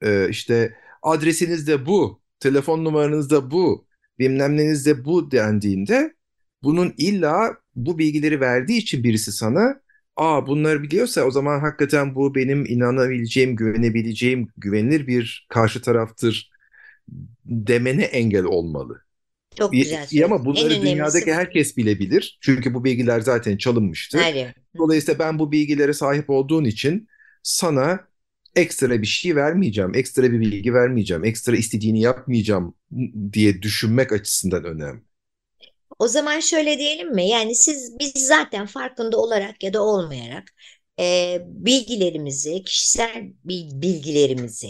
E, 0.03 0.27
işte 0.29 0.77
adresiniz 1.01 1.67
de 1.67 1.85
bu, 1.85 2.21
telefon 2.39 2.85
numaranız 2.85 3.29
da 3.29 3.51
bu, 3.51 3.87
bilmem 4.19 4.57
neniz 4.57 4.85
de 4.85 5.05
bu 5.05 5.31
dendiğinde 5.31 6.13
bunun 6.63 6.93
illa 6.97 7.57
bu 7.75 7.97
bilgileri 7.99 8.41
verdiği 8.41 8.77
için 8.77 9.03
birisi 9.03 9.31
sana 9.31 9.81
aa 10.15 10.47
bunları 10.47 10.83
biliyorsa 10.83 11.23
o 11.23 11.31
zaman 11.31 11.59
hakikaten 11.59 12.15
bu 12.15 12.35
benim 12.35 12.65
inanabileceğim, 12.65 13.55
güvenebileceğim, 13.55 14.47
güvenilir 14.57 15.07
bir 15.07 15.47
karşı 15.49 15.81
taraftır 15.81 16.51
demene 17.45 18.03
engel 18.03 18.43
olmalı. 18.43 19.01
Çok 19.57 19.71
güzel. 19.71 20.07
İyi 20.11 20.25
ama 20.25 20.45
bunları 20.45 20.73
en 20.73 20.81
dünyadaki 20.81 21.33
herkes 21.33 21.77
bilebilir. 21.77 22.37
Çünkü 22.41 22.73
bu 22.73 22.83
bilgiler 22.83 23.21
zaten 23.21 23.57
çalınmıştır. 23.57 24.19
Hayır. 24.19 24.53
Dolayısıyla 24.77 25.19
ben 25.19 25.39
bu 25.39 25.51
bilgilere 25.51 25.93
sahip 25.93 26.29
olduğun 26.29 26.65
için 26.65 27.07
sana 27.43 28.08
ekstra 28.59 29.01
bir 29.01 29.07
şey 29.07 29.35
vermeyeceğim, 29.35 29.95
ekstra 29.95 30.23
bir 30.23 30.39
bilgi 30.39 30.73
vermeyeceğim, 30.73 31.25
ekstra 31.25 31.55
istediğini 31.55 32.01
yapmayacağım 32.01 32.75
diye 33.33 33.61
düşünmek 33.61 34.11
açısından 34.13 34.63
önemli. 34.63 35.01
O 35.99 36.07
zaman 36.07 36.39
şöyle 36.39 36.77
diyelim 36.77 37.15
mi? 37.15 37.27
Yani 37.29 37.55
siz 37.55 37.99
biz 37.99 38.11
zaten 38.13 38.65
farkında 38.65 39.17
olarak 39.17 39.63
ya 39.63 39.73
da 39.73 39.83
olmayarak 39.83 40.53
e, 40.99 41.37
bilgilerimizi, 41.45 42.63
kişisel 42.63 43.33
bilgilerimizi 43.45 44.69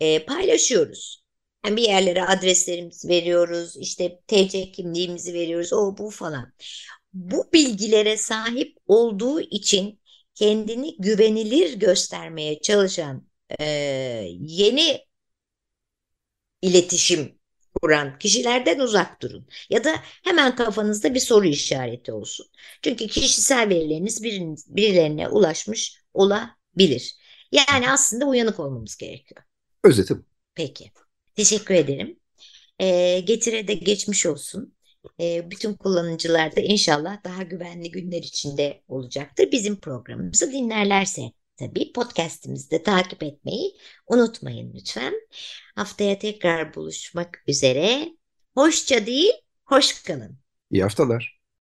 e, 0.00 0.24
paylaşıyoruz. 0.24 1.24
Yani 1.66 1.76
bir 1.76 1.82
yerlere 1.82 2.24
adreslerimizi 2.24 3.08
veriyoruz, 3.08 3.76
işte 3.76 4.20
TC 4.26 4.72
kimliğimizi 4.72 5.34
veriyoruz, 5.34 5.72
o 5.72 5.98
bu 5.98 6.10
falan. 6.10 6.52
Bu 7.12 7.50
bilgilere 7.52 8.16
sahip 8.16 8.76
olduğu 8.86 9.40
için 9.40 10.00
kendini 10.36 10.96
güvenilir 10.98 11.74
göstermeye 11.74 12.60
çalışan 12.62 13.28
e, 13.60 13.64
yeni 14.40 15.06
iletişim 16.62 17.38
kuran 17.82 18.18
kişilerden 18.18 18.78
uzak 18.78 19.22
durun. 19.22 19.48
Ya 19.70 19.84
da 19.84 19.96
hemen 20.24 20.56
kafanızda 20.56 21.14
bir 21.14 21.20
soru 21.20 21.46
işareti 21.46 22.12
olsun. 22.12 22.46
Çünkü 22.82 23.06
kişisel 23.06 23.68
verileriniz 23.68 24.22
biriniz, 24.22 24.76
birilerine 24.76 25.28
ulaşmış 25.28 26.02
olabilir. 26.14 27.16
Yani 27.52 27.90
aslında 27.90 28.26
uyanık 28.26 28.60
olmamız 28.60 28.96
gerekiyor. 28.96 29.42
Özetim. 29.84 30.26
Peki. 30.54 30.92
Teşekkür 31.36 31.74
ederim. 31.74 32.20
E, 32.78 33.20
getire 33.20 33.68
de 33.68 33.74
geçmiş 33.74 34.26
olsun. 34.26 34.75
E, 35.20 35.50
bütün 35.50 35.74
kullanıcılar 35.74 36.56
da 36.56 36.60
inşallah 36.60 37.24
daha 37.24 37.42
güvenli 37.42 37.90
günler 37.90 38.22
içinde 38.22 38.82
olacaktır. 38.88 39.48
Bizim 39.52 39.76
programımızı 39.76 40.52
dinlerlerse 40.52 41.22
tabii 41.56 41.92
podcast'imizi 41.92 42.70
de 42.70 42.82
takip 42.82 43.22
etmeyi 43.22 43.76
unutmayın 44.08 44.74
lütfen. 44.74 45.14
Haftaya 45.74 46.18
tekrar 46.18 46.74
buluşmak 46.74 47.42
üzere. 47.46 48.08
Hoşça 48.54 49.06
değil, 49.06 49.32
hoş 49.64 50.02
kalın. 50.02 50.38
İyi 50.70 50.82
haftalar. 50.82 51.35